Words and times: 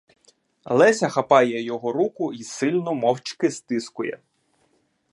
Леся 0.65 1.09
хапає 1.09 1.61
його 1.63 1.91
руку 1.91 2.33
й 2.33 2.43
сильно 2.43 2.93
мовчки 2.93 3.51
стискує. 3.51 4.19